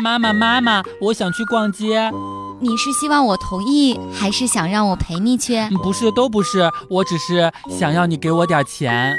[0.00, 2.10] 妈妈，妈妈，我想去逛街。
[2.58, 5.56] 你是希望我同意，还是想让我陪你去？
[5.82, 9.14] 不是，都不是，我只是想要你给我点钱。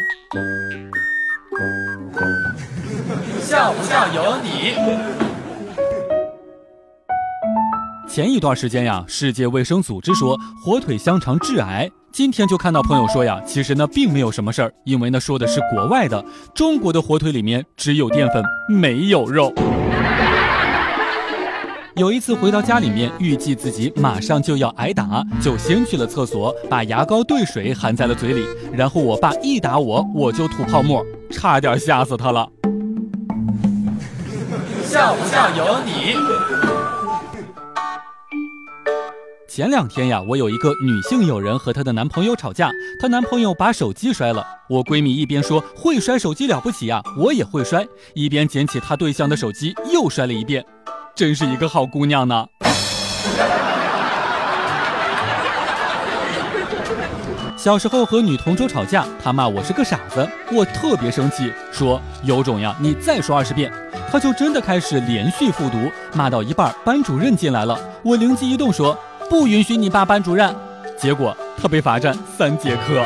[3.42, 4.74] 笑不笑由你。
[8.08, 11.90] 前一段时间呀，世界卫生组织说火腿香肠致癌。
[12.12, 16.24] 今天就看到朋友说呀，其实呢并没有什么事儿，因为呢说的是国外的，
[16.54, 19.54] 中国的火腿里面只有淀粉，没有肉。
[21.96, 32.48] 有一次回到家里面，预计自己马上就要挨打，就先去了厕所，把牙膏兑水含在了嘴里，然后我爸一打我，我就吐泡沫，差点吓死他了。
[34.86, 36.16] 笑不笑由你。
[39.50, 44.46] 前两天呀，我有一个女性友人和她的男朋友吵架，她男朋友把手机摔了。
[44.70, 50.66] 我闺蜜一边说会摔手机了不起呀，我也会摔，一边捡起她对象的手机又摔了一遍。
[51.22, 52.48] 真是一个好姑娘呢。
[57.56, 63.72] 小时候和女同桌吵架，她骂我是个傻子，我特别生气，说有种呀，你再说二十遍。
[64.12, 68.98] 她就真的开始连续复读，骂到一半，班主任进来了，我灵机一动说
[69.30, 70.52] 不允许你骂班主任，
[70.98, 73.06] 结果她被罚站三节课。